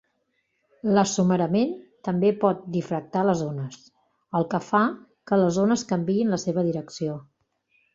[0.95, 1.75] L'assomerament
[2.07, 3.79] també pot difractar les ones,
[4.41, 4.85] el que fa
[5.29, 7.25] que les ones canviïn la seva direcció.